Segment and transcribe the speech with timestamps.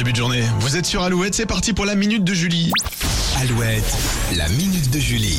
[0.00, 0.44] début de journée.
[0.60, 2.72] Vous êtes sur Alouette, c'est parti pour la minute de Julie.
[3.42, 3.98] Alouette,
[4.34, 5.38] la minute de Julie.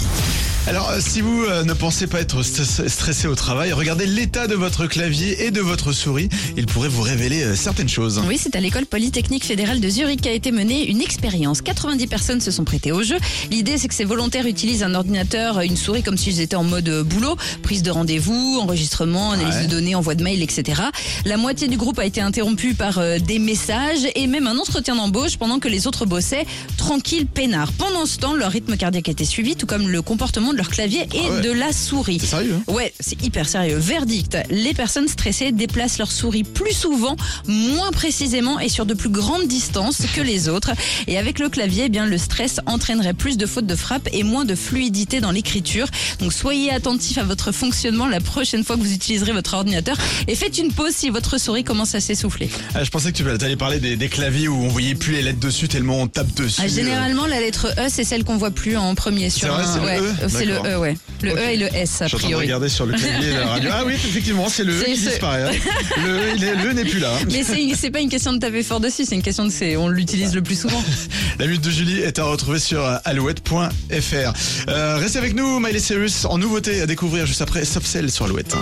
[0.67, 4.45] Alors, euh, si vous euh, ne pensez pas être st- stressé au travail, regardez l'état
[4.45, 6.29] de votre clavier et de votre souris.
[6.55, 8.21] Il pourrait vous révéler euh, certaines choses.
[8.27, 11.61] Oui, c'est à l'école polytechnique fédérale de Zurich qu'a été menée une expérience.
[11.63, 13.17] 90 personnes se sont prêtées au jeu.
[13.49, 16.89] L'idée, c'est que ces volontaires utilisent un ordinateur, une souris comme s'ils étaient en mode
[17.05, 19.63] boulot, prise de rendez-vous, enregistrement, analyse Ouais.
[19.65, 20.79] de données, envoi de mails, etc.
[21.25, 25.37] La moitié du groupe a été interrompue par des messages et même un entretien d'embauche
[25.37, 26.45] pendant que les autres bossaient
[26.77, 27.73] tranquille, peinard.
[27.73, 30.69] Pendant ce temps, leur rythme cardiaque a été suivi, tout comme le comportement de leur
[30.69, 31.41] clavier et Ah ouais.
[31.41, 32.17] de la souris.
[32.19, 33.77] C'est sérieux hein Ouais, c'est hyper sérieux.
[33.77, 37.15] Verdict, les personnes stressées déplacent leur souris plus souvent,
[37.47, 40.71] moins précisément et sur de plus grandes distances que les autres.
[41.07, 44.23] Et avec le clavier, eh bien le stress entraînerait plus de fautes de frappe et
[44.23, 45.87] moins de fluidité dans l'écriture.
[46.19, 49.97] Donc soyez attentifs à votre fonctionnement la prochaine fois que vous utiliserez votre ordinateur
[50.27, 52.49] et faites une pause si votre souris commence à s'essouffler.
[52.75, 55.21] Ah, Je pensais que tu allais parler des, des claviers où on voyait plus les
[55.21, 56.61] lettres dessus tellement on tape dessus.
[56.63, 59.83] Ah, généralement, la lettre E, c'est celle qu'on voit plus en premier sur vrai, un-
[59.83, 60.55] ouais, E c'est le.
[60.55, 60.97] E, ouais.
[61.21, 61.31] Le.
[61.31, 62.45] E et le S Je a suis en train de priori.
[62.45, 63.69] regarder sur le clavier de la radio.
[63.73, 65.43] Ah oui, effectivement, c'est le E qui ce- disparaît.
[65.43, 65.51] hein.
[66.03, 67.11] Le E, le n'est plus là.
[67.31, 69.75] Mais c'est c'est pas une question de taper fort dessus, c'est une question de c'est
[69.77, 70.83] on l'utilise le plus souvent.
[71.39, 74.33] La minute de Julie est à retrouver sur alouette.fr.
[74.69, 78.25] Euh, restez avec nous, Miley Cyrus, en nouveauté à découvrir juste après Soft Cell sur
[78.25, 78.55] Alouette.